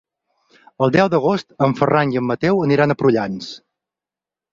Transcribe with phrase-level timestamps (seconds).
[0.85, 3.51] El deu d'agost en Ferran i en Mateu aniran a Prullans.